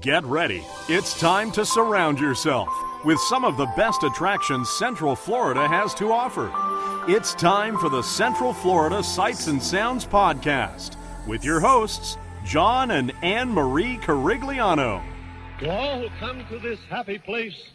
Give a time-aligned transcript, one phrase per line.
[0.00, 0.64] Get ready.
[0.88, 2.68] It's time to surround yourself
[3.04, 6.50] with some of the best attractions Central Florida has to offer.
[7.08, 13.12] It's time for the Central Florida Sights and Sounds Podcast with your hosts, John and
[13.22, 15.02] Anne Marie Carigliano.
[15.60, 17.70] To all who come to this happy place,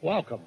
[0.00, 0.40] welcome.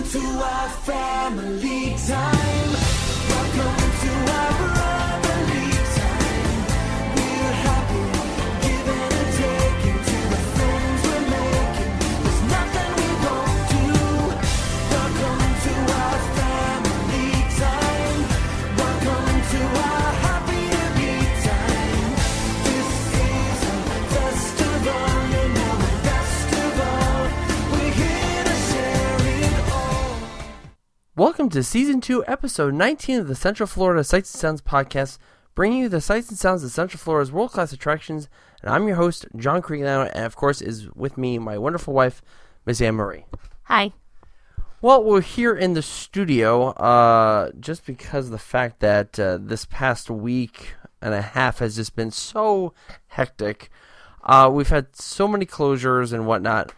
[0.00, 2.69] To our family time.
[31.20, 35.18] Welcome to Season 2, Episode 19 of the Central Florida Sights and Sounds podcast,
[35.54, 38.30] bringing you the sights and sounds of Central Florida's world class attractions.
[38.62, 42.22] And I'm your host, John Carigliano, and of course, is with me my wonderful wife,
[42.64, 43.26] Miss Anne Marie.
[43.64, 43.92] Hi.
[44.80, 49.66] Well, we're here in the studio uh, just because of the fact that uh, this
[49.66, 52.72] past week and a half has just been so
[53.08, 53.68] hectic.
[54.22, 56.72] Uh, we've had so many closures and whatnot.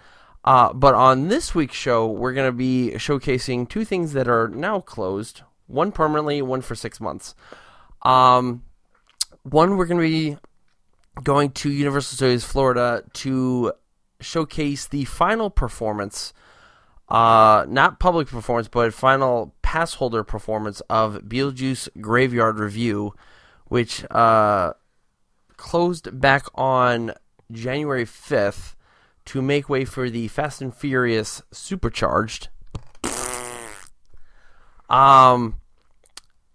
[0.45, 4.49] Uh, but on this week's show, we're going to be showcasing two things that are
[4.49, 7.35] now closed one permanently, one for six months.
[8.03, 8.65] Um,
[9.45, 10.37] one, we're going to be
[11.23, 13.73] going to Universal Studios Florida to
[14.21, 16.33] showcase the final performance
[17.13, 23.11] uh, not public performance, but final pass holder performance of Beetlejuice Graveyard Revue,
[23.67, 24.73] which uh,
[25.59, 27.13] closed back on
[27.51, 28.75] January 5th
[29.27, 32.49] to make way for the Fast and Furious Supercharged.
[34.89, 35.57] Um,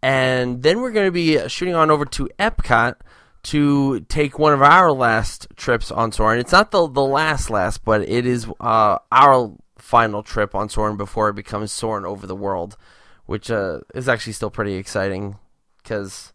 [0.04, 2.96] and then we're going to be shooting on over to Epcot
[3.44, 6.40] to take one of our last trips on Soarin'.
[6.40, 10.98] It's not the the last last, but it is uh, our final trip on Soarin'
[10.98, 12.78] before it becomes Soarin' over the world,
[13.26, 15.38] which uh, is actually still pretty exciting
[15.82, 16.34] because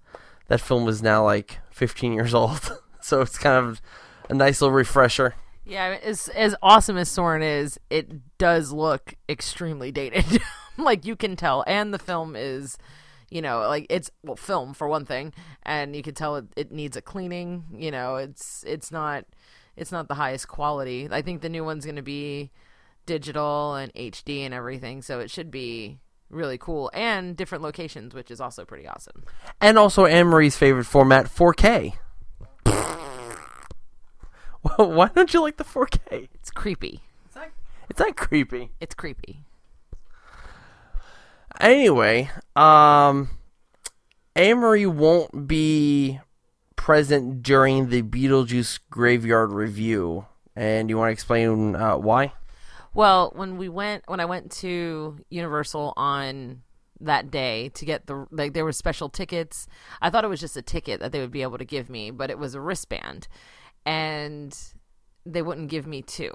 [0.48, 3.82] that film is now like 15 years old, so it's kind of
[4.28, 5.34] a nice little refresher.
[5.64, 10.42] Yeah, as as awesome as Soarin' is, it does look extremely dated.
[10.76, 12.76] like you can tell, and the film is,
[13.30, 16.72] you know, like it's well, film for one thing, and you can tell it, it
[16.72, 17.64] needs a cleaning.
[17.72, 19.24] You know, it's it's not
[19.76, 21.08] it's not the highest quality.
[21.10, 22.50] I think the new one's going to be
[23.06, 28.30] digital and HD and everything, so it should be really cool and different locations, which
[28.30, 29.24] is also pretty awesome.
[29.60, 31.94] And also Anne Marie's favorite format, 4K.
[34.62, 36.28] Well, Why don't you like the 4K?
[36.34, 37.02] It's creepy.
[37.92, 38.70] It's not creepy.
[38.80, 39.44] It's creepy.
[41.60, 43.28] Anyway, um,
[44.34, 46.18] Anne Marie won't be
[46.74, 50.24] present during the Beetlejuice Graveyard Revue,
[50.56, 52.32] and you want to explain uh, why?
[52.94, 56.62] Well, when we went, when I went to Universal on
[57.00, 59.66] that day to get the like, there were special tickets.
[60.00, 62.10] I thought it was just a ticket that they would be able to give me,
[62.10, 63.28] but it was a wristband,
[63.84, 64.56] and
[65.24, 66.32] they wouldn't give me two,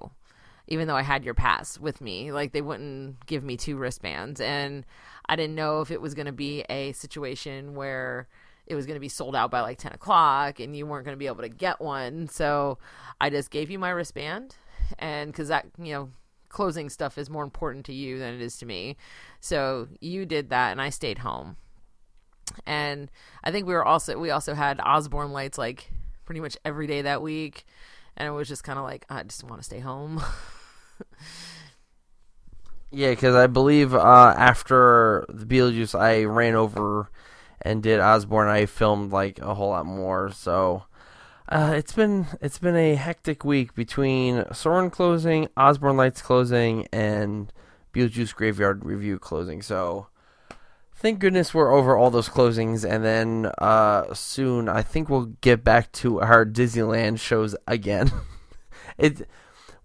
[0.68, 2.32] even though I had your pass with me.
[2.32, 4.86] Like they wouldn't give me two wristbands, and
[5.28, 8.28] I didn't know if it was going to be a situation where
[8.68, 11.16] it was going to be sold out by like 10 o'clock and you weren't going
[11.16, 12.28] to be able to get one.
[12.28, 12.78] So
[13.20, 14.56] I just gave you my wristband.
[15.00, 16.10] And because that, you know,
[16.50, 18.98] closing stuff is more important to you than it is to me.
[19.40, 21.56] So you did that and I stayed home.
[22.66, 23.10] And
[23.44, 25.92] I think we were also, we also had Osborne lights like
[26.28, 27.66] pretty much every day that week.
[28.16, 30.22] And it was just kind of like, I just want to stay home.
[32.92, 37.10] Yeah, because I believe uh, after the Beetlejuice, I ran over
[37.62, 38.48] and did Osborne.
[38.48, 40.84] I filmed like a whole lot more, so
[41.50, 47.52] uh, it's been it's been a hectic week between Soarin' closing, Osborne Lights closing, and
[47.94, 49.62] Beetlejuice Graveyard Revue closing.
[49.62, 50.08] So
[50.98, 55.64] thank goodness we're over all those closings, and then uh, soon I think we'll get
[55.64, 58.12] back to our Disneyland shows again.
[58.98, 59.28] it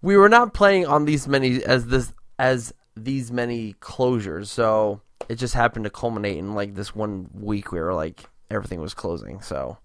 [0.01, 5.35] we were not playing on these many as this as these many closures, so it
[5.35, 9.41] just happened to culminate in like this one week where like everything was closing.
[9.41, 9.77] So,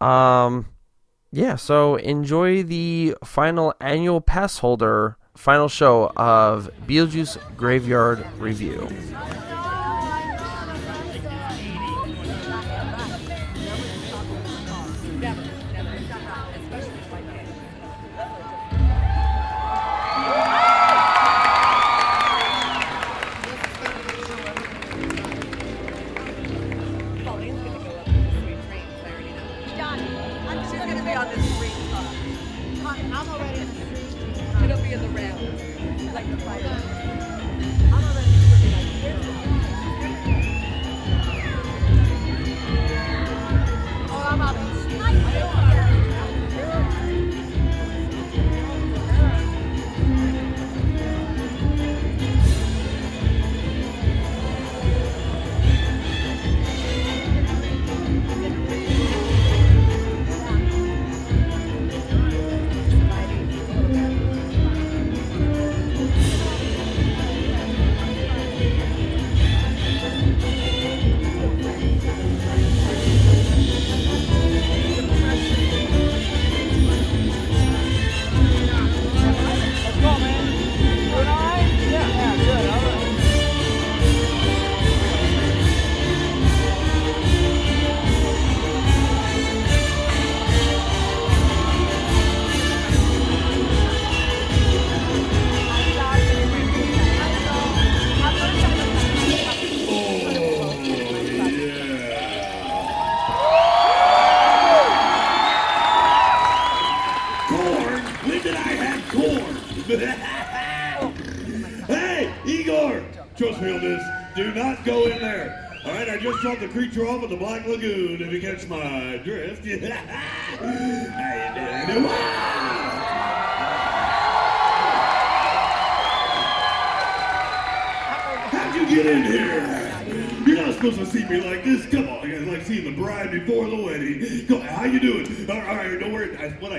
[0.00, 0.66] um,
[1.32, 1.56] yeah.
[1.56, 8.88] So enjoy the final annual pass holder final show of Beetlejuice Graveyard Revue.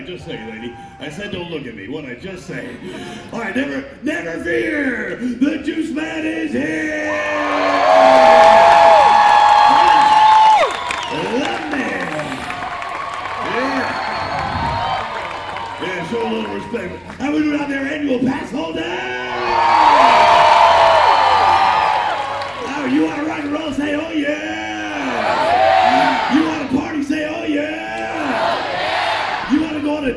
[0.05, 0.75] Just say, lady?
[0.99, 1.87] I said don't look at me.
[1.87, 2.77] What I just say?
[3.33, 5.15] All right, never, never fear.
[5.15, 6.95] The Juice Man is here.
[15.81, 16.11] Yeah.
[16.11, 17.03] Show a little respect.
[17.19, 19.84] How we do out there, annual pass holder?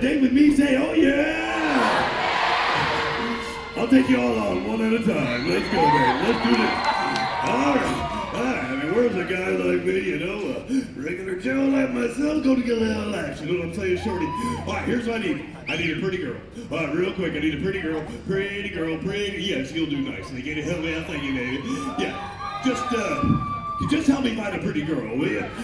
[0.00, 0.54] Date with me?
[0.56, 1.68] Say, oh yeah!
[3.76, 5.48] I'll take you all on one at a time.
[5.48, 6.24] Let's go, man.
[6.24, 6.98] Let's do this.
[7.48, 8.32] All right.
[8.34, 8.64] All right.
[8.64, 12.56] I mean, where's a guy like me, you know, a regular Joe like myself, go
[12.56, 13.48] to get a little action.
[13.48, 14.26] You know what I'm saying, Shorty?
[14.26, 15.56] All right, here's what I need.
[15.68, 16.40] I need a pretty girl.
[16.70, 18.04] All right, real quick, I need a pretty girl.
[18.26, 19.42] Pretty girl, pretty.
[19.42, 20.28] Yes, you'll do nice.
[20.30, 21.62] And get a hell yeah, thank you, baby.
[21.98, 22.62] Yeah.
[22.64, 23.22] Just, uh,
[23.88, 25.44] just help me find a pretty girl, will you?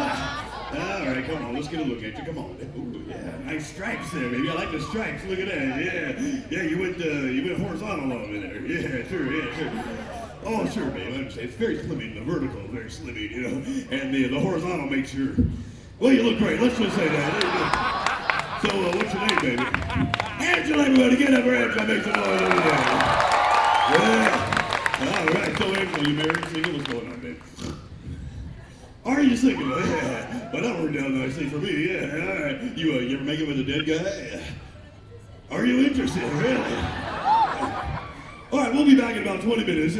[0.00, 0.47] Uh,
[0.78, 2.24] all right, come on, let's get a look at you.
[2.24, 2.56] Come on.
[2.76, 4.48] Ooh, yeah, nice stripes there, baby.
[4.48, 5.24] I like the stripes.
[5.24, 5.84] Look at that.
[5.84, 6.62] Yeah, yeah.
[6.62, 8.60] You went, uh, you went horizontal on me there.
[8.64, 9.72] Yeah, sure, yeah, sure.
[10.44, 11.12] Oh, sure, babe.
[11.12, 11.48] I understand.
[11.48, 12.14] It's very slimming.
[12.14, 13.56] The vertical very slimming, you know,
[13.90, 15.34] and the the horizontal makes your.
[15.98, 16.60] Well, you look great.
[16.60, 18.60] Let's just say that.
[18.62, 19.64] So, uh, what's your name, baby?
[20.44, 21.86] Angela, everybody, get up for Angela.
[21.86, 23.28] Make some noise over there.
[23.94, 24.44] Yeah.
[25.00, 25.58] All right.
[25.58, 26.72] So, Angela, you married, single?
[26.72, 27.40] What's going on, babe?
[29.08, 29.80] Are you thinking, single?
[29.80, 30.50] Yeah.
[30.52, 31.92] Well, that worked out nicely for me.
[31.92, 32.12] Yeah.
[32.12, 32.76] All right.
[32.76, 34.44] You, uh, you ever make it with a dead guy?
[35.50, 36.22] Are you interested?
[36.34, 36.74] Really?
[38.52, 39.94] All right, we'll be back in about 20 minutes.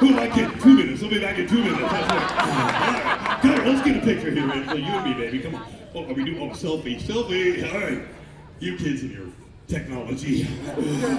[0.00, 0.60] Who like it?
[0.60, 1.00] Two minutes.
[1.00, 1.80] We'll be back in two minutes.
[1.80, 3.44] That's right.
[3.44, 3.66] All right.
[3.68, 4.76] Let's get a picture here, Angela.
[4.76, 5.38] You and me, baby.
[5.38, 5.66] Come on.
[5.94, 6.42] Oh, are we doing?
[6.42, 7.00] Oh, selfie.
[7.00, 7.72] Selfie.
[7.72, 8.02] All right.
[8.58, 9.26] You kids and your
[9.68, 10.42] technology.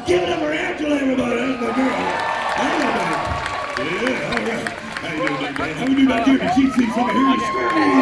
[0.06, 1.36] Give it up for Angela, everybody.
[1.36, 1.86] That's my girl.
[3.80, 4.89] Yeah, all right.
[5.00, 5.28] How you?
[5.30, 6.38] How we do back here?
[6.40, 7.16] Can she see something?
[7.16, 8.02] Hear you scream.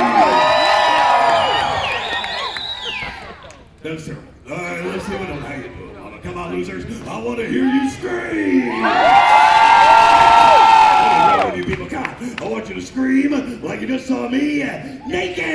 [3.83, 4.23] That's terrible.
[4.49, 5.05] All right, let's?
[6.23, 6.85] Come on, losers.
[7.07, 8.83] I want to hear you scream.
[11.55, 11.87] You people?
[11.91, 14.63] I want you to scream like you just saw me
[15.07, 15.45] naked.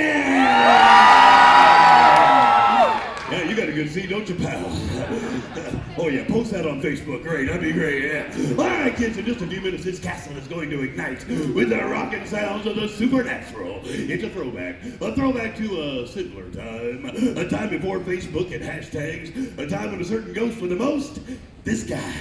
[3.32, 4.62] Yeah, you got a good seat, don't you, pal?
[5.96, 7.22] oh, yeah, post that on Facebook.
[7.22, 8.30] Great, that'd be great, yeah.
[8.58, 11.70] All right, kids, in just a few minutes, this castle is going to ignite with
[11.70, 13.80] the rocking sounds of the supernatural.
[13.84, 14.84] It's a throwback.
[15.00, 17.06] A throwback to a simpler time.
[17.38, 19.56] A time before Facebook and hashtags.
[19.56, 21.20] A time when a certain ghost with the most,
[21.64, 22.14] this guy,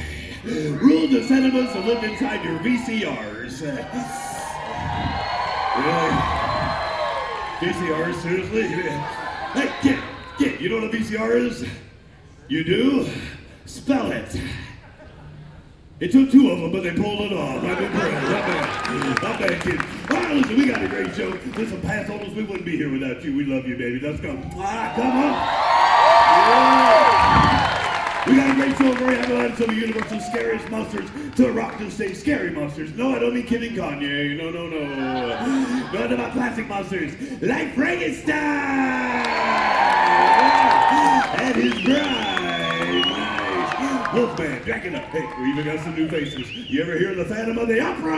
[0.46, 4.28] ruled the cinemas and lived inside your VCRs.
[5.72, 7.60] Yeah.
[7.60, 8.64] VCRs, seriously?
[8.64, 10.00] Hey, kid,
[10.42, 11.64] kid, you know what a VCR is?
[12.48, 13.08] You do?
[13.66, 14.42] Spell it.
[16.00, 17.64] It took two of them, but they pulled it off.
[17.64, 18.24] I'm impressed.
[18.24, 19.22] Not bad.
[19.22, 19.80] Not bad, kid.
[20.10, 21.30] All right, listen, we got a great show.
[21.56, 23.38] Listen, past holders, we wouldn't be here without you.
[23.38, 24.00] We love you, baby.
[24.00, 24.36] Let's go.
[24.56, 25.34] Ah, come on.
[26.50, 28.26] Yeah.
[28.28, 28.92] We got a great show.
[28.94, 32.18] Very happy have some of Universal's scariest monsters to rock the stage.
[32.18, 32.92] Scary monsters.
[32.96, 34.36] No, I don't mean Kim and Kanye.
[34.38, 34.80] No, no, no.
[35.92, 40.01] No, they're about classic monsters like Frankenstein
[41.54, 42.06] and his bride.
[43.06, 44.14] Nice.
[44.14, 45.00] Wolfman, Dracula.
[45.00, 46.50] Hey, we even got some new faces.
[46.54, 48.18] You ever hear the Phantom of the Opera?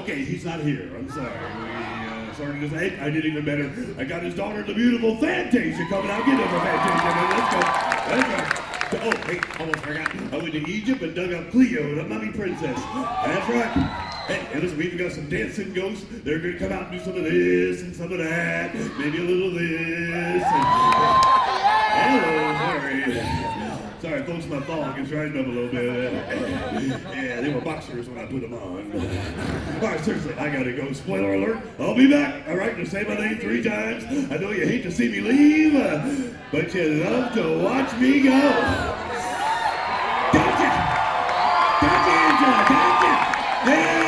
[0.00, 0.90] Okay, he's not here.
[0.94, 1.30] I'm sorry.
[1.30, 3.72] We, uh, sorry to say, I did even better.
[3.98, 6.26] I got his daughter, the beautiful Phantasia, coming out.
[6.26, 7.30] Get over Phantasia, man.
[7.38, 7.60] Let's go.
[8.08, 8.64] That's right.
[9.00, 10.14] Oh, hey, almost forgot.
[10.32, 12.78] I went to Egypt and dug up Cleo, the mummy princess.
[13.24, 14.07] That's right.
[14.28, 16.04] Hey, and listen, we even got some dancing ghosts.
[16.22, 18.74] They're to come out and do some of this and some of that.
[18.98, 20.42] Maybe a little this.
[20.42, 20.42] And...
[21.96, 23.04] Hello, sorry.
[24.02, 26.12] Sorry, folks, my thong is rising up a little bit.
[26.12, 28.92] Yeah, they were boxers when I put them on.
[29.80, 30.92] All right, seriously, I gotta go.
[30.92, 32.46] Spoiler alert, I'll be back.
[32.48, 34.04] All right, to say my name three times.
[34.30, 36.06] I know you hate to see me leave, uh,
[36.52, 38.38] but you love to watch me go.
[40.32, 40.68] Gotcha!
[41.80, 43.14] Gotcha, Angela, gotcha!
[43.66, 44.07] Yeah,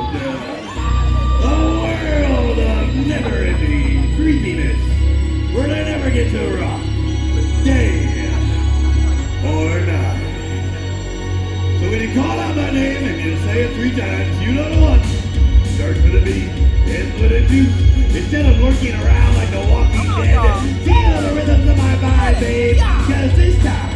[22.41, 23.91] cause this time,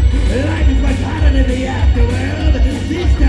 [0.45, 2.87] life is much hotter than the afterworld.
[2.87, 3.24] This time,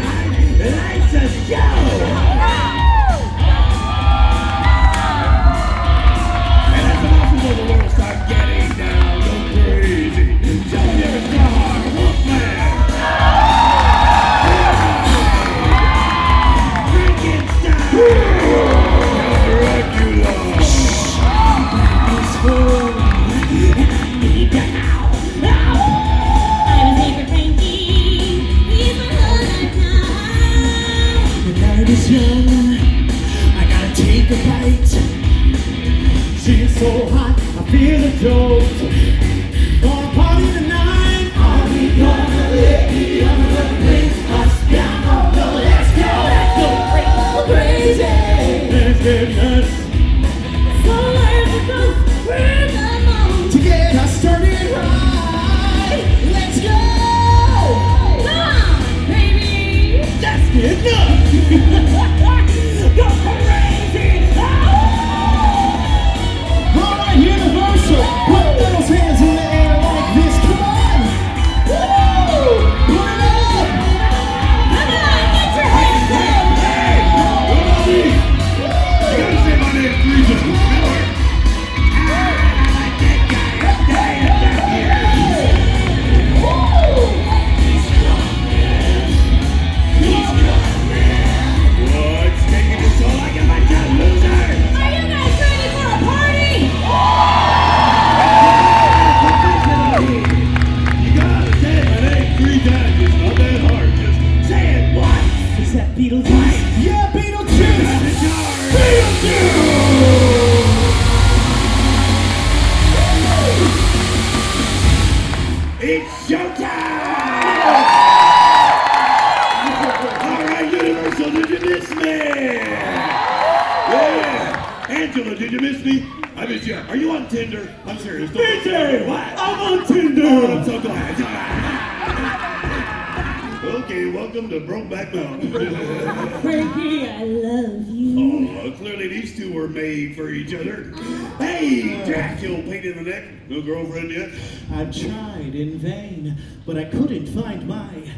[139.67, 140.93] were made for each other.
[140.95, 141.39] Uh-huh.
[141.39, 143.25] Hey, Jack, you old pain in the neck.
[143.49, 144.31] No girlfriend yet?
[144.73, 148.13] I tried in vain, but I couldn't find my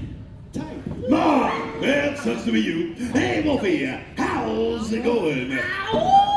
[0.53, 0.87] type.
[1.09, 1.81] Ma!
[1.81, 2.95] That sucks to be you.
[3.13, 3.87] Hey, Wolfie,
[4.17, 5.59] how's it going?
[5.59, 6.28] Ow!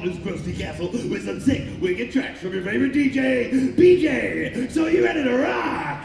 [0.00, 4.70] London's Krusty Castle with some sick, wicked tracks from your favorite DJ, BJ.
[4.70, 6.02] So you ready to rock?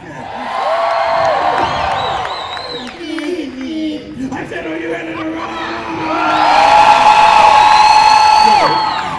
[4.32, 5.50] I said, are you ready to rock?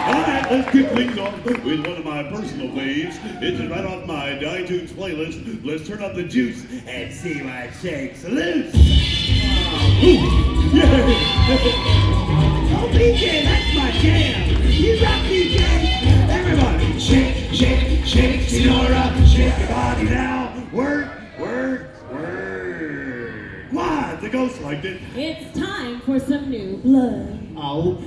[0.06, 3.18] All right, let's kick things off with one of my personal faves.
[3.42, 5.64] It's right off my iTunes playlist.
[5.64, 8.47] Let's turn up the juice and see what shakes loose.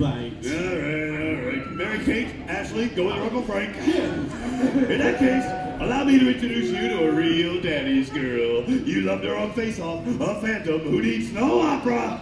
[0.01, 1.71] All right, all right.
[1.73, 3.77] Mary Kate, Ashley, go with Uncle Frank.
[3.77, 5.45] In that case,
[5.79, 8.63] allow me to introduce you to a real daddy's girl.
[8.63, 12.19] You loved her on Face Off, a phantom who needs no opera.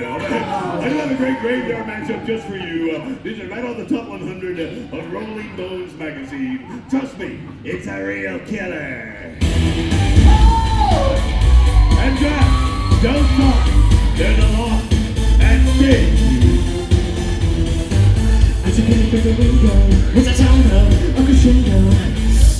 [0.00, 0.16] now.
[0.80, 2.92] I do have a great graveyard matchup just for you.
[2.92, 6.82] Uh, these are right on the top 100 of Rolling Bones magazine.
[6.88, 9.36] Trust me, it's a real killer.
[10.22, 11.16] Oh!
[12.00, 13.66] And Jack, don't talk.
[14.16, 14.92] They're the lost
[15.40, 16.16] and sting.
[18.64, 20.18] I took it through the window.
[20.18, 21.76] It's a town of a crescendo.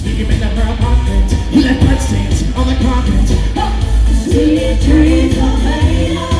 [0.08, 1.32] You can make that for apartment.
[1.52, 3.28] You blood stains on the carpet.
[3.56, 3.72] Oh!
[4.24, 6.39] See trees are made of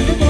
[0.00, 0.29] Thank you.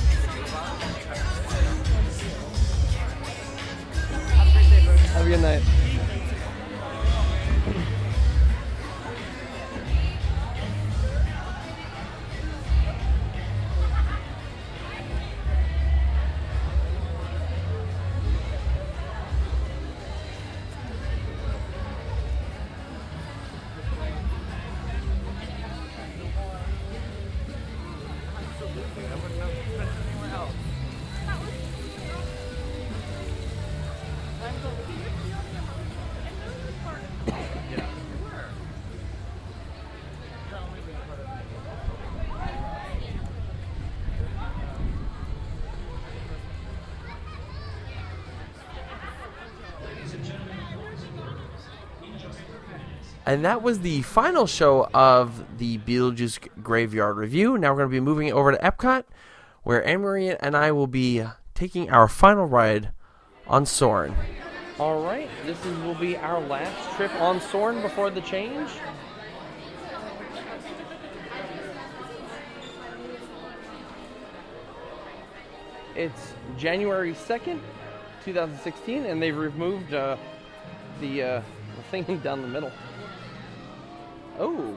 [5.13, 5.90] Have a good night.
[53.31, 57.57] And that was the final show of the Beetlejuice Graveyard Revue.
[57.57, 59.05] Now we're going to be moving over to Epcot,
[59.63, 61.23] where Anne Marie and I will be
[61.55, 62.89] taking our final ride
[63.47, 64.13] on Soarin'.
[64.77, 68.69] All right, this is, will be our last trip on Soarin' before the change.
[75.95, 77.61] It's January 2nd,
[78.25, 80.17] 2016, and they've removed uh,
[80.99, 81.41] the, uh,
[81.77, 82.73] the thing down the middle.
[84.39, 84.75] Oh.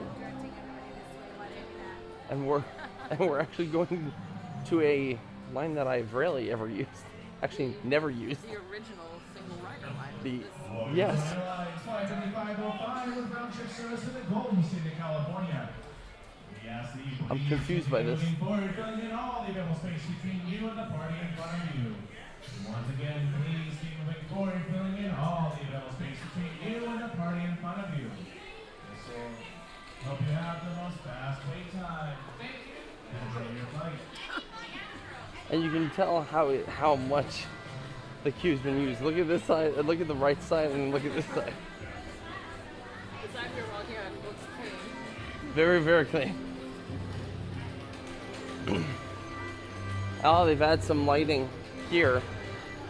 [2.30, 2.64] And we're
[3.10, 4.12] and we're actually going
[4.66, 5.18] to a
[5.52, 6.88] line that I've rarely ever used.
[7.42, 8.42] Actually, never used.
[8.42, 10.14] The original single rider line.
[10.22, 11.20] The yes.
[11.32, 15.68] Airlines Flight 7505 with round trip service to the Golden State of California.
[16.62, 18.20] We ask that you I'm confused by this.
[18.20, 21.52] Moving forward, filling in all the available space between you and the party in front
[21.52, 21.92] of you.
[22.64, 27.02] Once again, please keep moving forward, filling in all the available space between you and
[27.04, 28.08] the party in front of you.
[35.50, 37.44] And you can tell how it, how much
[38.24, 39.00] the queue's been used.
[39.02, 41.52] Look at this side, look at the right side, and look at this side.
[43.22, 45.52] The side we're walking on looks clean.
[45.54, 46.34] Very, very clean.
[50.24, 51.48] oh, they've had some lighting
[51.90, 52.22] here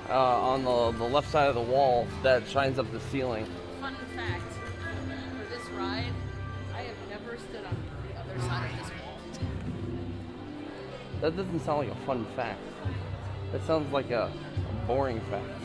[0.09, 3.47] uh, on the, the left side of the wall that shines up the ceiling.
[11.25, 12.61] That doesn't sound like a fun fact.
[13.51, 15.64] That sounds like a, a boring fact.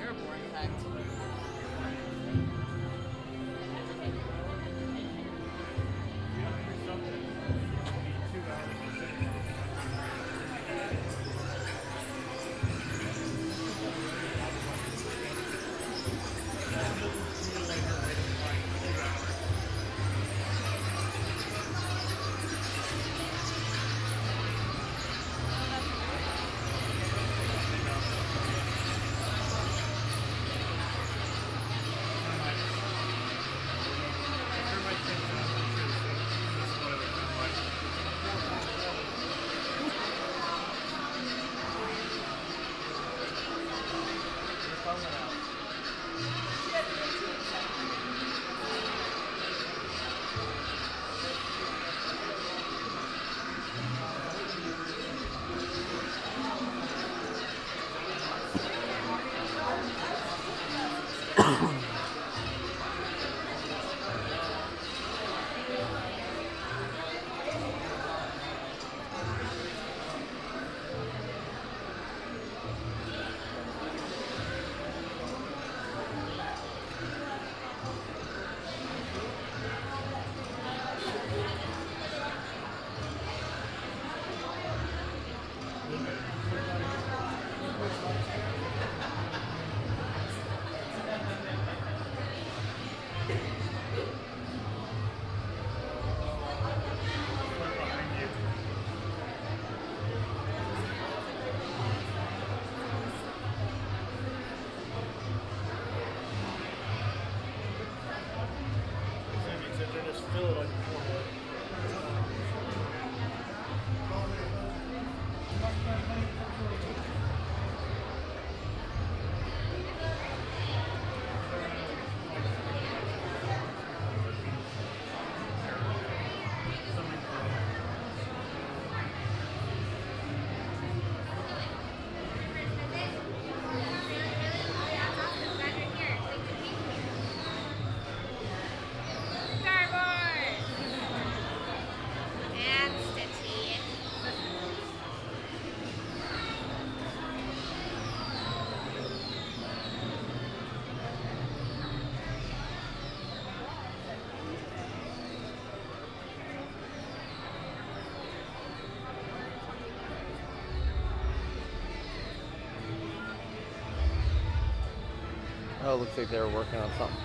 [166.00, 167.18] Looks like they were working on something.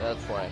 [0.00, 0.44] That's why.
[0.44, 0.50] It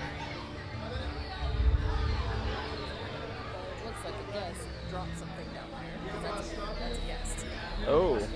[3.87, 4.61] looks like a guest
[4.91, 6.13] dropped something down there.
[6.13, 6.49] 'cause That's,
[6.81, 7.47] that's a guest.
[7.87, 8.29] Oh.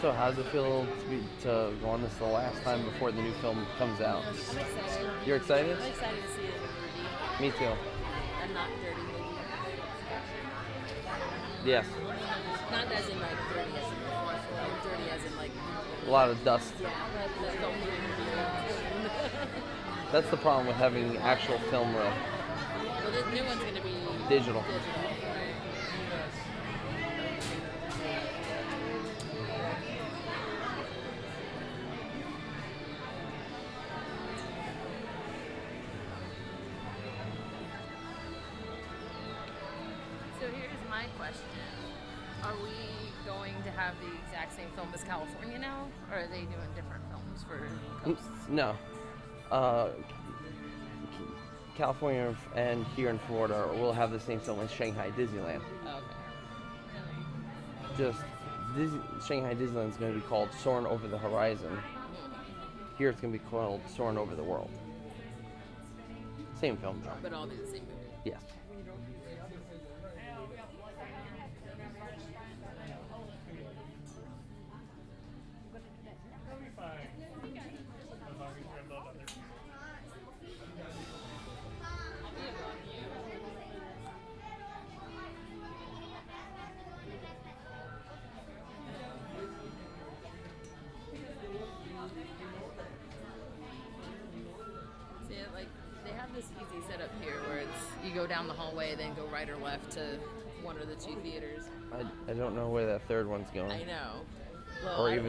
[0.00, 0.86] So how does it feel
[1.42, 4.24] to, go on this the last time before the new film comes out?
[4.24, 5.10] I'm excited.
[5.26, 5.76] You're excited?
[5.80, 7.72] I'm excited to see it in a movie Me too.
[8.42, 9.02] and not dirty.
[11.64, 11.86] Yes.
[12.70, 15.50] Not as in like dirty as in like dirty as in like
[16.06, 16.72] A lot of dust.
[16.80, 17.90] yeah, but the film movie.
[20.12, 22.04] That's the problem with having actual film reel.
[22.04, 22.12] well,
[23.12, 23.94] the new one's gonna be
[24.28, 24.62] Digital.
[24.62, 25.07] Digital.
[48.48, 48.74] No.
[49.50, 49.90] Uh,
[51.76, 55.60] California and here in Florida will have the same film as Shanghai Disneyland.
[55.86, 56.06] Oh, okay.
[57.96, 58.20] Just
[58.74, 61.78] Disney, Shanghai Disneyland is going to be called Soaring Over the Horizon.
[62.96, 64.70] Here it's going to be called Soaring Over the World.
[66.60, 67.18] Same film genre.
[67.22, 68.08] But all the same movie.
[68.24, 68.42] Yes.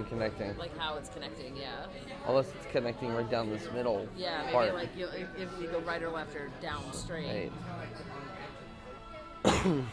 [0.10, 0.58] Connecting.
[0.58, 1.86] Like how it's connecting, yeah.
[2.28, 4.74] Unless it's connecting right down this middle Yeah, maybe part.
[4.74, 7.52] like you, if, you go right or left or down straight.
[9.46, 9.64] Right.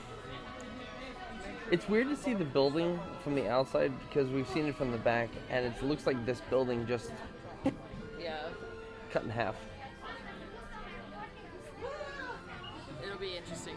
[1.70, 4.98] it's weird to see the building from the outside because we've seen it from the
[4.98, 7.12] back, and it looks like this building just
[8.18, 8.38] Yeah.
[9.12, 9.54] cut in half.
[13.04, 13.76] It'll be interesting.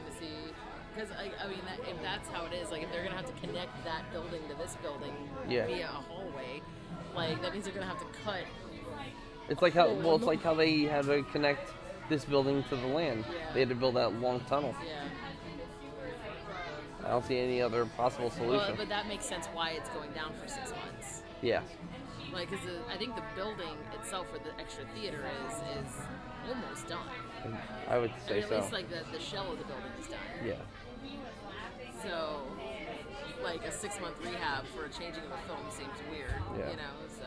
[1.00, 3.22] Because, I, I mean, that, if that's how it is, like if they're going to
[3.22, 5.14] have to connect that building to this building
[5.48, 5.66] Yeah.
[5.66, 6.62] via a hallway,
[7.16, 8.44] like that means they're going to have to cut.
[9.48, 11.72] It's like how well, it's like how they had to connect
[12.10, 13.24] this building to the land.
[13.30, 13.54] Yeah.
[13.54, 14.76] They had to build that long tunnel.
[14.86, 15.06] Yeah.
[17.06, 18.58] I don't see any other possible solution.
[18.58, 21.24] Well, but that makes sense why it's going down for six months.
[21.42, 21.62] yeah.
[22.34, 25.96] Like, because I think the building itself, where the extra theater is, is
[26.48, 27.00] almost done.
[27.88, 28.60] I would I say mean, at so.
[28.60, 30.20] least like the, the shell of the building is done.
[30.46, 30.54] Yeah.
[32.04, 32.42] So,
[33.44, 36.34] like a six month rehab for a changing of a film seems weird.
[36.58, 36.70] Yeah.
[36.72, 37.26] You know, so.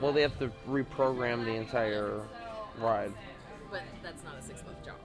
[0.00, 2.20] Well, they have to reprogram the entire
[2.78, 3.12] ride.
[3.70, 4.96] But that's not a six month job.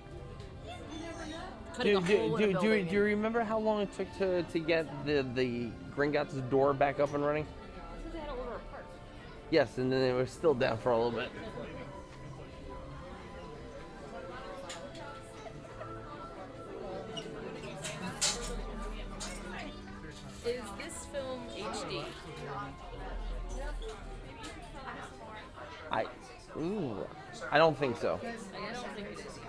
[1.81, 4.87] Do, do, do, do, you, do you remember how long it took to, to get
[5.05, 7.45] the, the Gringotts door back up and running?
[7.45, 8.85] and- They had to order a part.
[9.51, 11.29] Yes, and then it was still down for a little bit.
[26.59, 27.07] Ooh,
[27.51, 28.19] I don't think so.
[28.23, 29.39] I don't think it is.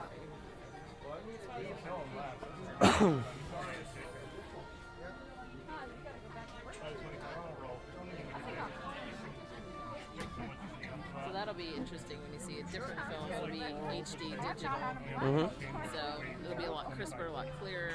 [11.26, 13.30] So that'll be interesting when you see a different film.
[13.30, 14.78] It'll be HD digital.
[15.16, 15.50] Mhm.
[15.92, 17.90] So it'll be a lot crisper, a lot clearer.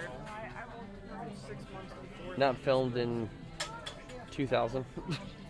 [2.37, 3.29] Not filmed in
[4.31, 4.85] 2000.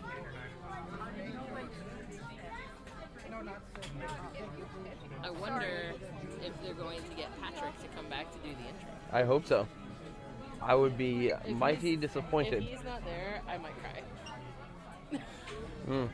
[5.50, 5.94] wonder
[6.42, 8.88] if they're going to get Patrick to come back to do the intro.
[9.12, 9.66] I hope so.
[10.62, 12.62] I would be If mighty he's- disappointed.
[12.62, 15.20] If he's not there, I might cry.
[15.88, 16.08] Mm.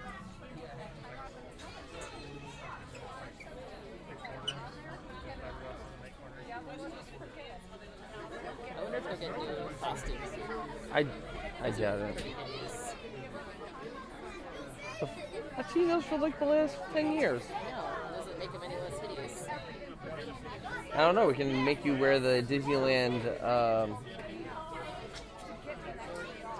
[8.76, 10.18] I wonder if they'll get new costumes.
[10.92, 11.06] I,
[11.62, 12.14] I doubt it.
[12.14, 12.94] Pretty hideous.
[15.56, 17.42] I've seen those for like the last 10 years.
[17.50, 18.74] No, it doesn't make any.
[21.00, 21.26] I don't know.
[21.26, 23.96] We can make you wear the Disneyland um,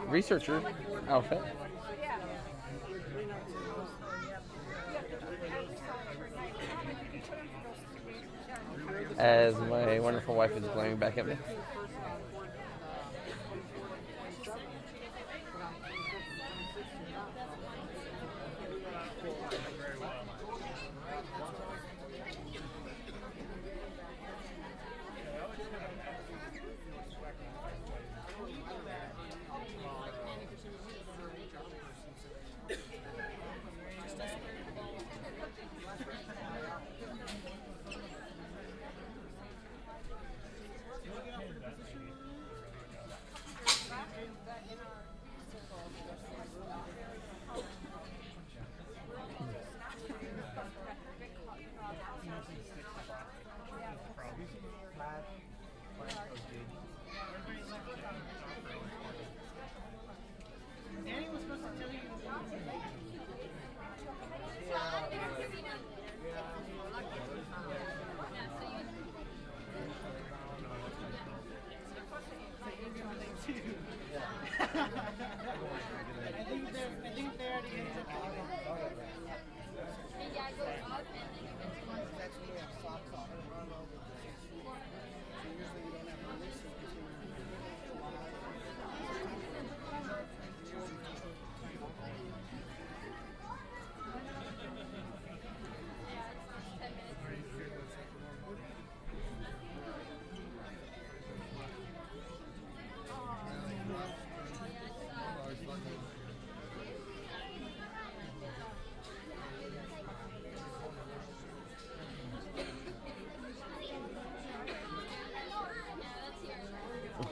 [0.09, 0.62] researcher
[1.09, 1.43] outfit.
[9.18, 11.36] as my wonderful wife is glaring back at me.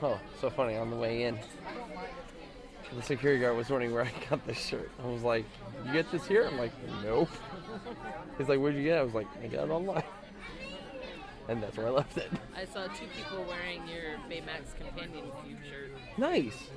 [0.00, 0.76] Oh, so funny.
[0.76, 1.38] On the way in,
[2.94, 4.90] the security guard was wondering where I got this shirt.
[5.02, 5.44] I was like,
[5.86, 6.72] "You get this here?" I'm like,
[7.02, 7.28] "Nope."
[8.38, 10.04] He's like, "Where'd you get it?" I was like, "I got it online."
[11.48, 12.30] And that's where I left it.
[12.54, 15.90] I saw two people wearing your Baymax Companion Cube shirt.
[16.18, 16.68] Nice.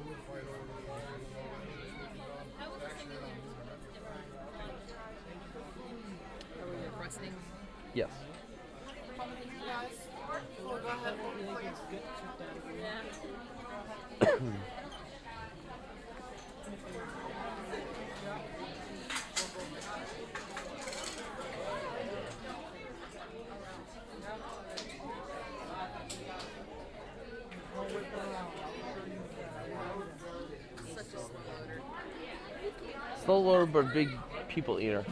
[6.59, 7.33] Are we requesting?
[7.93, 8.09] Yes.
[30.95, 31.81] Such a slow loader.
[33.23, 34.09] Slow loader, but big
[34.47, 35.05] people eater.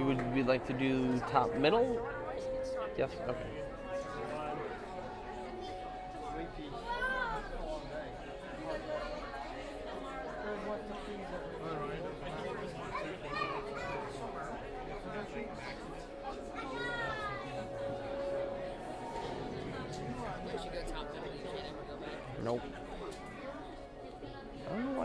[0.00, 2.06] Would we like to do top middle?
[2.98, 3.10] Yes.
[3.26, 3.53] Okay.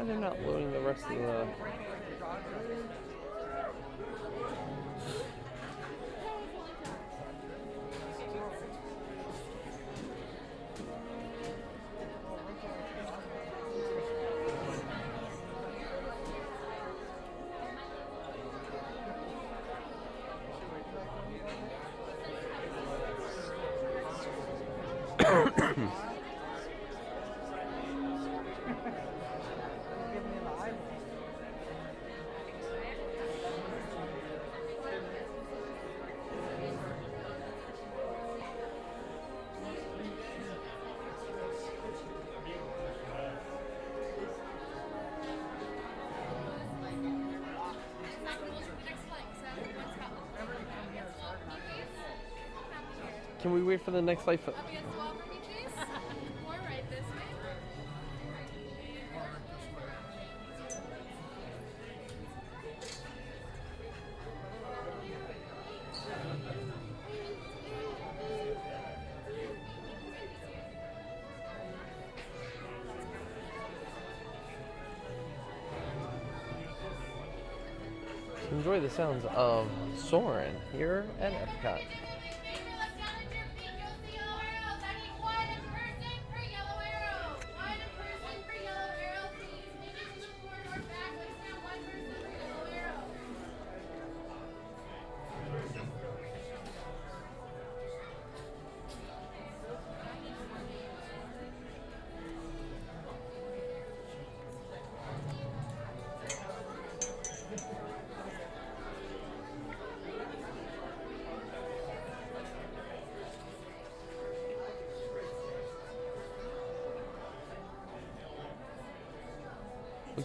[0.10, 1.48] They're not loading the rest of the.
[53.86, 54.48] For the next life?
[78.52, 81.82] Enjoy the sounds of Soarin' here at Epcot.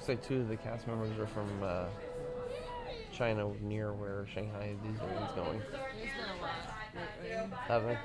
[0.07, 1.87] Looks like two of the cast members are from uh,
[3.11, 5.61] China, near where Shanghai Disneyland's going.
[5.61, 6.53] There's been a lot.
[7.69, 7.97] Have.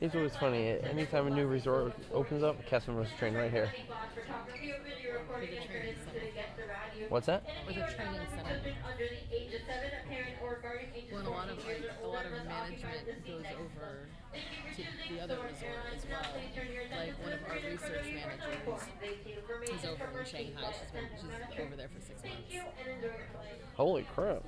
[0.00, 0.78] It's always funny.
[0.82, 3.72] Anytime a new resort opens up, cast members train right here.
[5.36, 7.12] Any box photography or video recording With a training introduced to the guests.
[7.12, 7.40] What's that?
[7.46, 8.56] And if With you a are training center.
[8.56, 11.48] children under the age of seven, a parent or guardian ages Well, and a lot
[11.52, 13.42] of 14 years like or a lot older of must occupy management the seat goes
[13.46, 13.90] next to over.
[14.32, 15.96] Thank you for to choosing the other resort Airlines.
[15.96, 16.32] as Now well.
[16.36, 18.06] please turn your Like attention one to of the our screen in front of research
[18.06, 20.66] for managers important safety information is over in Shanghai.
[20.76, 23.58] She's been she's over there for six Thank months, you and enjoy your flight.
[23.76, 24.42] Holy crap!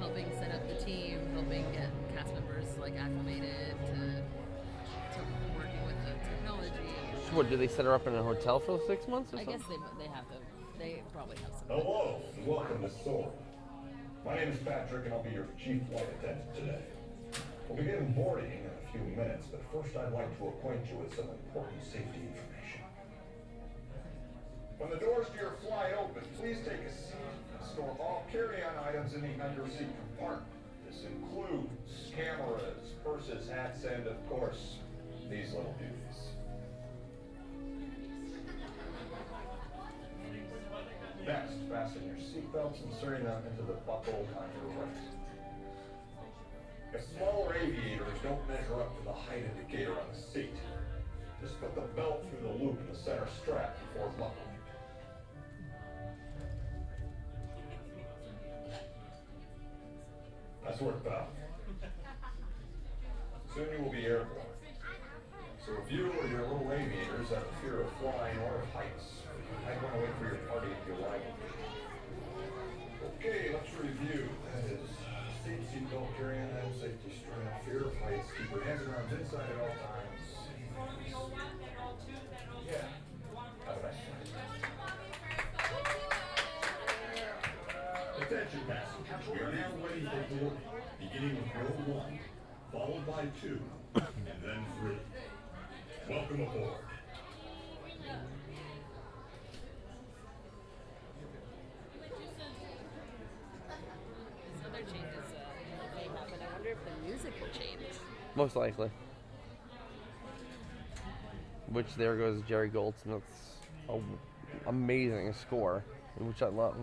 [0.00, 5.20] helping set up the team, helping get cast members like acclimated to to
[5.56, 6.96] working with the technology.
[7.30, 7.48] So what?
[7.48, 9.58] Do they set her up in a hotel for six months or I something?
[9.60, 10.34] guess they they have to.
[10.78, 11.78] They probably have some.
[11.78, 13.30] Hello, and welcome to Soarin'.
[14.24, 16.82] My name is Patrick, and I'll be your chief flight attendant today.
[17.68, 21.14] We'll begin boarding in a few minutes, but first I'd like to acquaint you with
[21.14, 22.82] some important safety information.
[24.78, 27.14] When the doors to your flight open, please take a seat
[27.54, 29.86] and store all carry-on items in the under-seat
[30.18, 30.50] compartment.
[30.90, 34.78] This includes cameras, purses, hats, and of course,
[35.30, 35.99] these little beauties.
[41.26, 44.96] Next, fasten your seatbelts, inserting them into the buckle on your right.
[46.92, 50.56] If smaller aviators don't measure up to the height indicator on the seat,
[51.40, 54.50] just put the belt through the loop in the center strap before buckling.
[60.64, 61.28] That's work, pal.
[63.54, 64.46] Soon you will be airborne.
[65.66, 69.19] So if you or your little aviators have a fear of flying or of heights,
[69.64, 71.22] might want to wait for your party to arrive.
[73.16, 74.28] Okay, let's review.
[74.52, 78.82] That is uh, seat, seatbelt, carry-on item, safety strap, fear of heights, keep your hands
[78.82, 80.20] and arms inside at all times.
[82.66, 82.88] Yeah.
[83.66, 84.26] Have a nice flight.
[88.20, 90.64] Attention passengers, we are now ready for boarding,
[91.00, 92.18] beginning with row one,
[92.70, 93.58] followed by two,
[93.96, 94.98] and then three.
[96.08, 96.84] Welcome aboard.
[104.52, 106.38] This other changes uh, may happen.
[106.40, 107.94] I wonder if the music will change.
[108.40, 108.88] Most likely.
[111.66, 113.58] Which there goes Jerry Goldsmith's
[114.66, 115.84] amazing score,
[116.18, 116.74] which I love.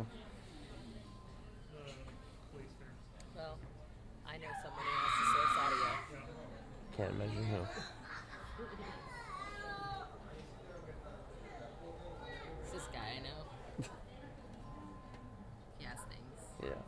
[3.36, 3.58] Well,
[4.28, 5.90] I know somebody who has the source audio.
[6.96, 7.62] Can't imagine who.
[12.62, 13.40] It's this guy I know.
[15.80, 16.40] he has things.
[16.62, 16.82] Yeah.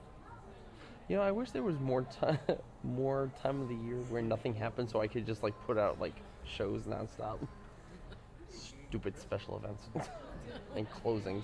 [1.08, 2.38] You know, I wish there was more time,
[2.84, 6.00] more time of the year where nothing happens, so I could just like put out
[6.00, 6.16] like
[6.46, 7.38] shows nonstop.
[8.90, 9.90] Stupid special events
[10.76, 11.44] and closings.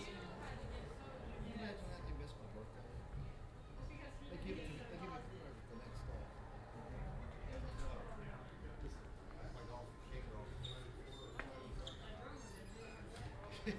[13.66, 13.72] I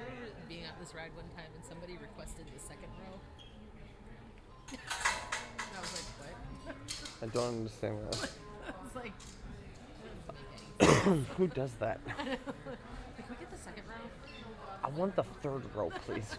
[0.00, 3.20] remember being at this ride one time and somebody requested the second row.
[4.70, 4.78] and
[5.76, 6.34] I was like, what?
[7.22, 7.26] I
[7.80, 8.30] don't understand that.
[8.68, 9.12] I was like,
[11.36, 12.00] Who does that?
[12.16, 13.94] can we get the second row?
[14.84, 16.38] I want the third row, please.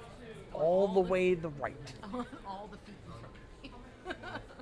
[0.52, 1.76] All the way the right.
[2.02, 4.55] I want all the feet in front of me.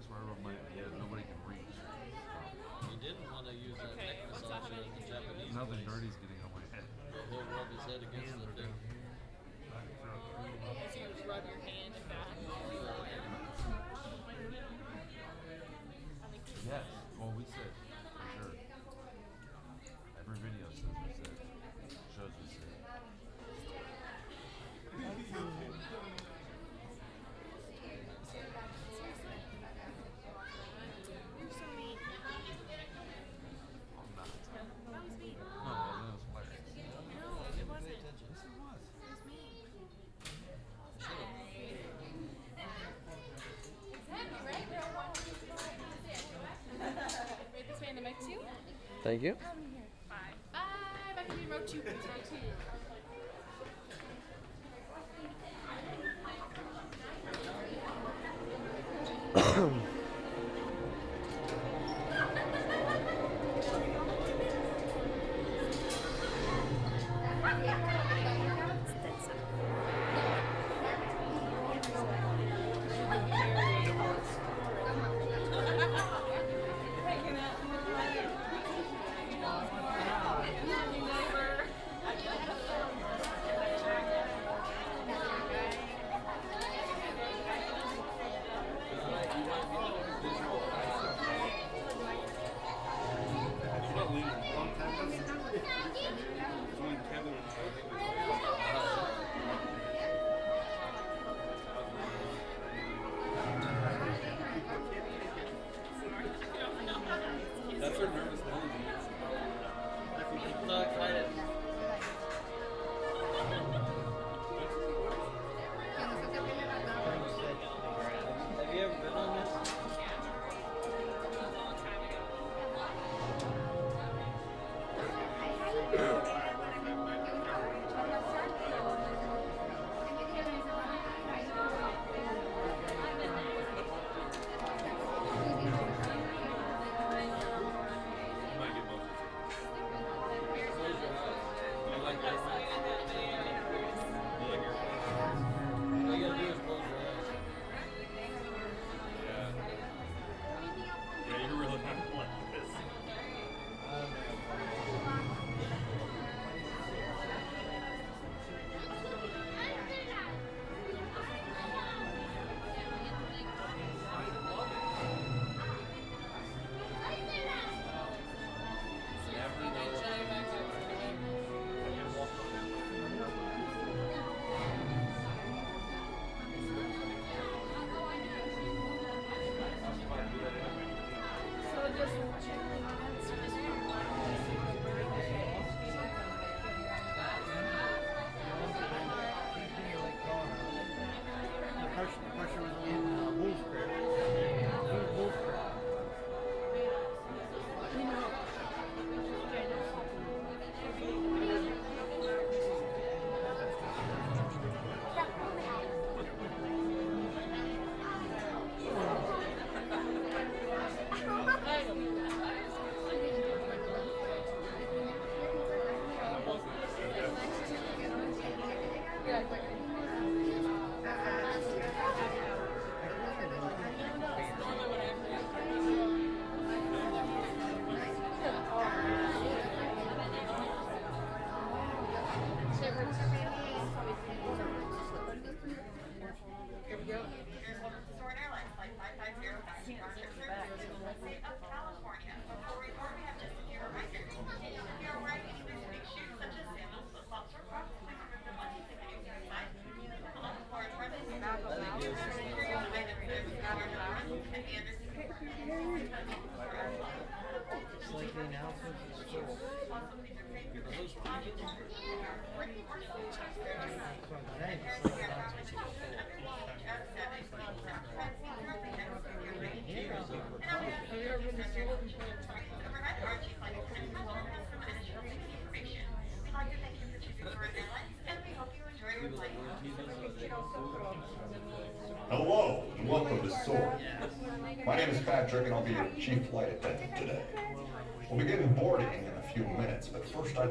[0.00, 0.24] place where
[0.96, 1.76] nobody can reach.
[2.88, 5.52] He didn't want to use that neck the Japanese.
[5.52, 5.92] Nothing place.
[5.92, 6.88] dirty's getting on my head.
[7.12, 8.96] The whole rub his head against the down here.
[10.96, 12.32] You just rub your hand back.
[16.64, 16.84] Yes.
[17.18, 17.79] Well, we said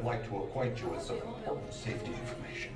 [0.00, 2.72] I'd like to acquaint you with some important safety information.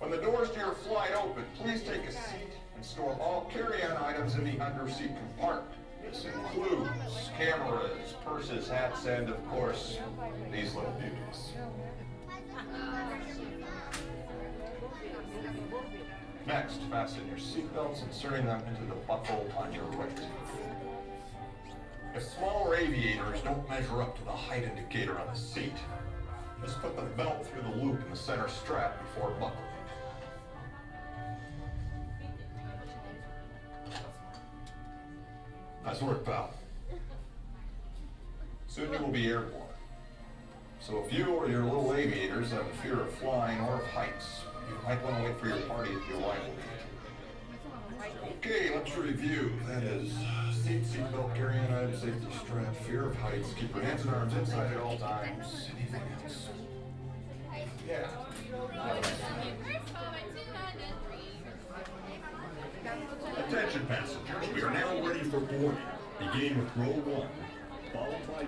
[0.00, 3.96] When the doors to your flight open, please take a seat and store all carry-on
[3.98, 5.70] items in the underseat compartment.
[6.02, 6.90] This includes
[7.38, 9.98] cameras, purses, hats, and, of course,
[10.50, 11.52] these little beauties.
[16.44, 20.10] Next, fasten your seatbelts, inserting them into the buckle on your right.
[22.14, 25.74] If smaller aviators don't measure up to the height indicator on the seat,
[26.62, 29.64] just put the belt through the loop in the center strap before buckling.
[35.84, 36.52] Nice work, pal.
[38.66, 39.62] Soon you will be airborne.
[40.80, 44.42] So if you or your little aviators have a fear of flying or of heights,
[44.68, 46.54] you might want to wait for your party at the arrival.
[48.36, 49.52] Okay, let's review.
[49.66, 50.12] That is
[50.62, 54.34] seat, seat seatbelt, carrying item, safety strap, fear of heights, keep your hands and arms
[54.34, 55.68] inside at all times.
[55.76, 56.48] Anything else?
[57.88, 58.06] Yeah.
[63.36, 65.76] Attention passengers, we are now ready for boarding.
[66.18, 67.28] Beginning with row one,
[67.92, 68.46] followed by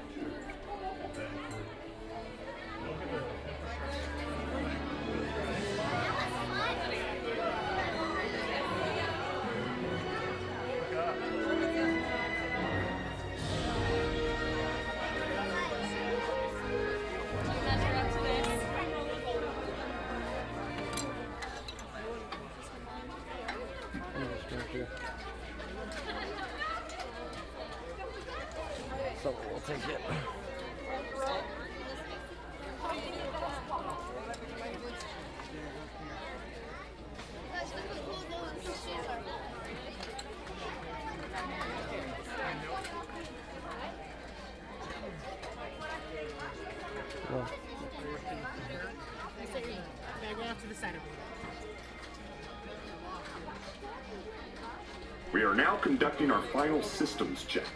[57.03, 57.67] systems check.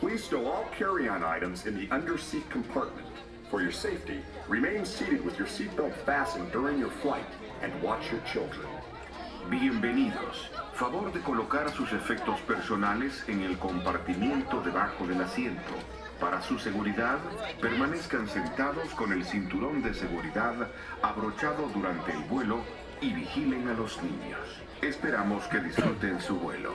[0.00, 3.06] Please stow all carry-on items in the underseat compartment.
[3.48, 4.18] For your safety,
[4.48, 7.30] remain seated with your seatbelt fastened during your flight
[7.62, 8.66] and watch your children.
[9.48, 10.50] Bienvenidos.
[10.72, 15.74] Favor de colocar sus efectos personales en el compartimiento debajo del asiento.
[16.18, 17.20] Para su seguridad,
[17.60, 20.68] permanezcan sentados con el cinturón de seguridad
[21.00, 22.58] abrochado durante el vuelo
[23.00, 24.40] y vigilen a los niños.
[24.82, 26.74] Esperamos que disfruten su vuelo.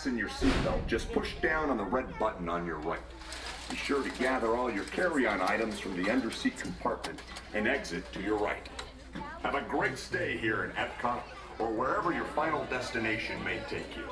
[0.00, 3.02] To unfasten your seatbelt, just push down on the red button on your right.
[3.68, 7.18] Be sure to gather all your carry-on items from the underseat compartment
[7.52, 8.66] and exit to your right.
[9.42, 11.20] Have a great stay here in Epcot
[11.58, 14.04] or wherever your final destination may take you.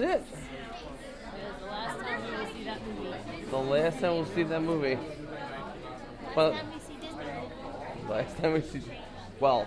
[0.00, 0.36] That's it.
[1.60, 3.08] the last time we will see that movie.
[3.50, 4.98] The last time we'll see that movie.
[6.36, 6.56] Well,
[8.08, 8.82] last time we see.
[9.38, 9.66] Well,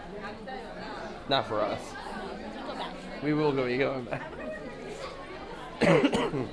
[1.29, 1.81] not for us.
[3.21, 3.65] We will go.
[3.65, 4.31] You going back?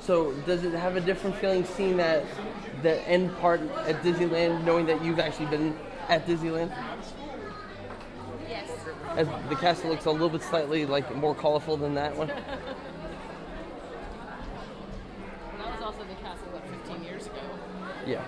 [0.00, 2.24] so, does it have a different feeling seeing that
[2.82, 5.78] the end part at Disneyland, knowing that you've actually been
[6.08, 6.72] at Disneyland?
[9.20, 12.28] As the castle looks a little bit slightly like more colorful than that one.
[12.28, 12.38] That
[15.58, 17.36] was also the castle, what, 15 years ago?
[18.06, 18.24] Yeah.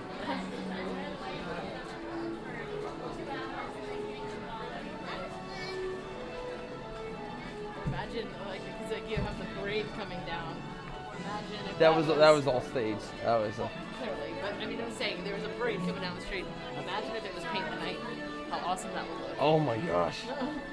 [7.87, 10.61] Imagine, like, because like, you have the parade coming down.
[11.17, 13.01] Imagine if That was that was all staged.
[13.25, 13.67] That was a,
[13.97, 16.45] Clearly, but I mean, I'm saying there was a parade coming down the street.
[16.77, 17.97] Imagine if it was paint the night.
[18.51, 19.37] How awesome that would look.
[19.39, 20.25] Oh my gosh.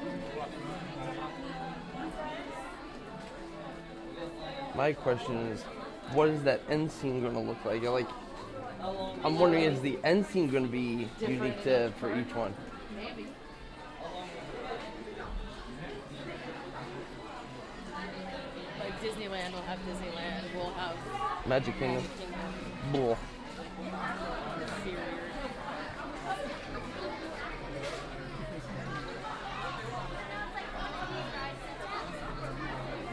[4.75, 5.63] My question is,
[6.13, 7.83] what is that end scene going to look like?
[7.83, 8.09] Like,
[9.25, 12.55] I'm wondering, is the end scene going to be unique to for each one?
[12.97, 13.29] Maybe.
[18.79, 20.55] Like Disneyland will have Disneyland.
[20.55, 20.97] We'll have
[21.47, 22.05] Magic Kingdom.
[22.93, 23.19] Bull.
[24.81, 24.99] inferior.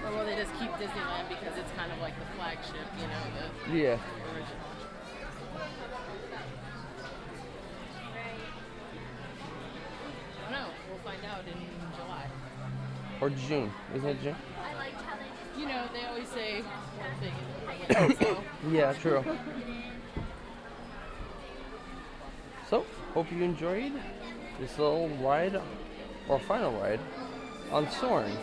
[0.05, 3.23] Or will they just keep Disneyland because it's kind of like the flagship, you know,
[3.71, 3.93] the Yeah.
[4.35, 4.67] original?
[10.37, 10.67] I don't know.
[10.89, 11.57] We'll find out in
[11.95, 12.27] July.
[13.21, 13.71] Or June.
[13.95, 14.35] Isn't it June?
[15.57, 17.33] You know, they always say one thing
[17.89, 18.17] and bring.
[18.27, 18.43] So.
[18.69, 19.23] Yeah, true.
[22.69, 23.93] So, hope you enjoyed
[24.59, 25.59] this little ride,
[26.27, 26.99] or final ride,
[27.71, 28.37] on Soarin'.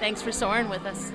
[0.00, 1.12] Thanks for soaring with us.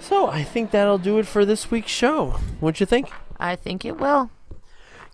[0.00, 2.32] So, I think that'll do it for this week's show.
[2.60, 3.10] What'd you think?
[3.40, 4.30] I think it will.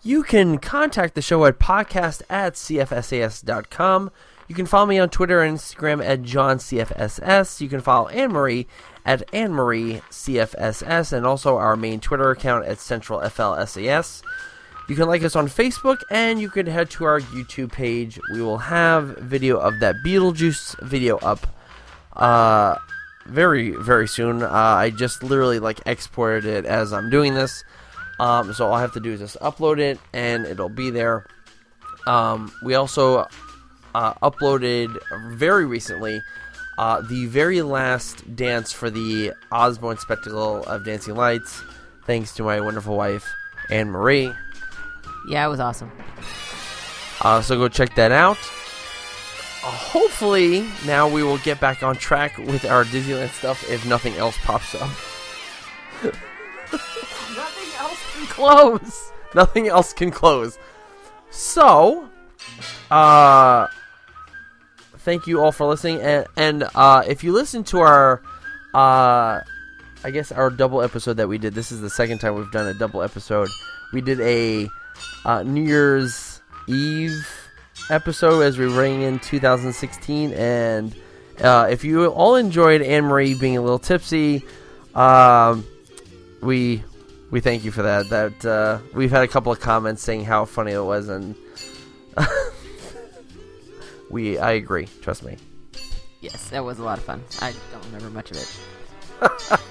[0.03, 4.11] You can contact the show at podcast at cfsas.com.
[4.49, 7.61] You can follow me on Twitter and Instagram at johncfss.
[7.61, 8.67] You can follow Anne Marie
[9.07, 14.23] at Anne Marie CFSS and also our main Twitter account at Central FLSAS.
[14.91, 18.19] You can like us on Facebook and you can head to our YouTube page.
[18.33, 21.47] We will have video of that Beetlejuice video up
[22.17, 22.75] uh,
[23.25, 24.43] very, very soon.
[24.43, 27.63] Uh, I just literally like exported it as I'm doing this.
[28.19, 31.25] Um, so all I have to do is just upload it and it'll be there.
[32.09, 33.29] Um, we also
[33.95, 34.99] uh, uploaded
[35.37, 36.21] very recently
[36.79, 41.63] uh, the very last dance for the Osborne Spectacle of Dancing Lights,
[42.07, 43.25] thanks to my wonderful wife,
[43.71, 44.33] Anne Marie.
[45.31, 45.93] Yeah, it was awesome.
[47.21, 48.37] Uh, so go check that out.
[49.63, 54.15] Uh, hopefully, now we will get back on track with our Disneyland stuff if nothing
[54.17, 54.91] else pops up.
[56.03, 59.13] Nothing else can close.
[59.35, 60.59] Nothing else can close.
[61.31, 62.09] So,
[62.91, 63.69] uh,
[64.99, 66.01] thank you all for listening.
[66.01, 68.21] And, and uh, if you listen to our,
[68.75, 69.41] uh,
[70.03, 72.67] I guess our double episode that we did, this is the second time we've done
[72.67, 73.49] a double episode.
[73.93, 74.69] We did a
[75.25, 77.27] uh, New Year's Eve
[77.91, 80.33] episode as we rang in 2016.
[80.33, 80.95] And
[81.41, 84.45] uh, if you all enjoyed Anne Marie being a little tipsy,
[84.95, 85.67] um,
[86.43, 86.83] we
[87.31, 88.09] we thank you for that.
[88.09, 91.35] That uh, we've had a couple of comments saying how funny it was, and
[94.11, 94.89] we I agree.
[95.03, 95.37] Trust me.
[96.21, 97.23] Yes, that was a lot of fun.
[97.41, 99.61] I don't remember much of it.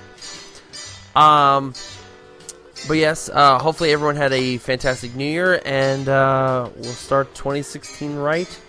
[1.16, 1.74] Um.
[2.88, 8.16] But yes, uh, hopefully everyone had a fantastic New Year, and uh, we'll start 2016
[8.16, 8.60] right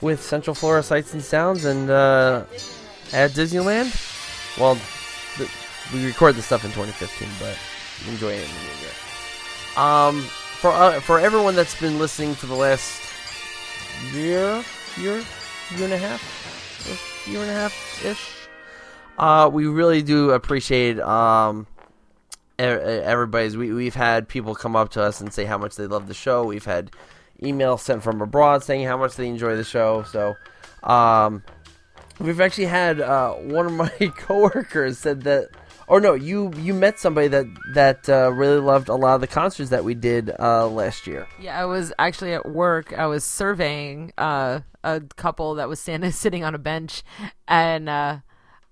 [0.00, 2.44] with Central Florida Sights and Sounds, and uh,
[3.12, 3.94] at Disneyland.
[4.58, 4.78] Well,
[5.36, 5.50] th-
[5.92, 7.56] we record this stuff in 2015, but
[8.10, 8.92] enjoy it in the new year.
[9.76, 10.22] Um,
[10.60, 13.02] for uh, for everyone that's been listening for the last
[14.12, 14.64] year,
[14.96, 15.24] year,
[15.76, 18.32] year and a half, year and a half ish.
[19.18, 21.66] Uh, we really do appreciate um,
[22.58, 23.56] everybody's.
[23.56, 26.14] We we've had people come up to us and say how much they love the
[26.14, 26.44] show.
[26.44, 26.90] We've had
[27.42, 30.04] emails sent from abroad saying how much they enjoy the show.
[30.04, 30.34] So,
[30.82, 31.42] um,
[32.18, 35.48] we've actually had uh, one of my coworkers said that.
[35.88, 39.28] Or no, you you met somebody that that uh, really loved a lot of the
[39.28, 41.28] concerts that we did uh, last year.
[41.40, 42.92] Yeah, I was actually at work.
[42.92, 47.04] I was surveying uh, a couple that was standing sitting on a bench,
[47.46, 48.18] and uh,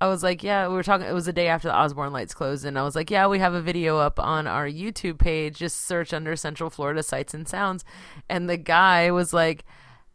[0.05, 2.35] I was like, "Yeah, we were talking." It was the day after the Osborne Lights
[2.35, 5.57] closed, and I was like, "Yeah, we have a video up on our YouTube page.
[5.57, 7.85] Just search under Central Florida Sights and Sounds."
[8.29, 9.65] And the guy was like,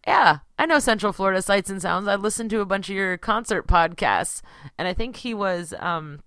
[0.06, 2.07] "Yeah, I know Central Florida Sights and Sounds.
[2.07, 4.41] I listened to a bunch of your concert podcasts,
[4.78, 6.20] and I think he was." Um,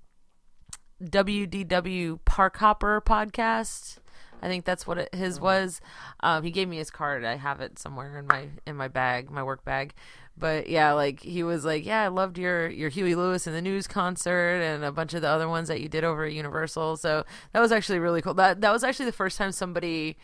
[1.02, 3.98] WDW Park Hopper podcast.
[4.42, 5.80] I think that's what it, his was.
[6.20, 7.24] Um, he gave me his card.
[7.24, 9.94] I have it somewhere in my in my bag, my work bag.
[10.42, 13.62] But yeah, like he was like, yeah, I loved your your Huey Lewis and the
[13.62, 16.96] News concert and a bunch of the other ones that you did over at Universal.
[16.96, 18.34] So that was actually really cool.
[18.34, 20.18] That that was actually the first time somebody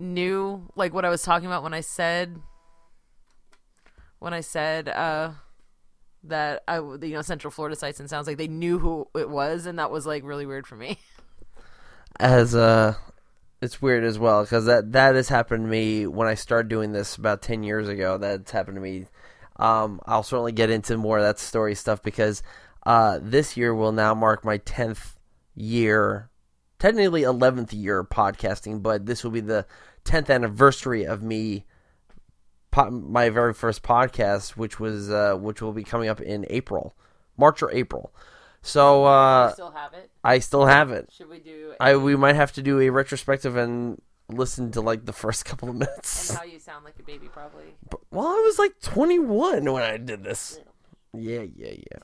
[0.00, 2.36] knew like what I was talking about when I said
[4.18, 5.30] when I said uh
[6.24, 9.66] that I, you know, Central Florida Sights and Sounds like they knew who it was,
[9.66, 10.98] and that was like really weird for me.
[12.18, 12.94] as uh
[13.66, 16.92] it's weird as well because that that has happened to me when I started doing
[16.92, 18.16] this about ten years ago.
[18.16, 19.06] That's happened to me.
[19.56, 22.42] Um, I'll certainly get into more of that story stuff because
[22.84, 25.18] uh, this year will now mark my tenth
[25.54, 26.30] year,
[26.78, 29.66] technically eleventh year podcasting, but this will be the
[30.04, 31.66] tenth anniversary of me.
[32.70, 36.94] Po- my very first podcast, which was uh, which will be coming up in April,
[37.36, 38.14] March or April.
[38.62, 40.10] So uh, You still have it?
[40.24, 41.10] I still have it.
[41.12, 45.04] Should we do I we might have to do a retrospective and listen to like
[45.06, 46.30] the first couple of minutes.
[46.30, 47.74] and how you sound like a baby, probably.
[47.90, 50.58] But- well, I was like 21 when I did this.
[51.14, 51.98] Yeah, yeah, yeah.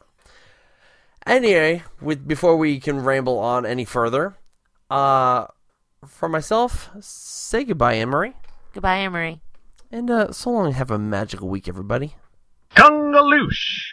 [1.27, 4.37] Anyway, with before we can ramble on any further,
[4.91, 5.47] uh,
[6.07, 8.35] for myself, say goodbye, Emery,
[8.73, 9.41] Goodbye, Emery.
[9.91, 10.73] and uh, so long.
[10.73, 12.17] Have a magical week, everybody.
[12.75, 13.93] Kungaloosh!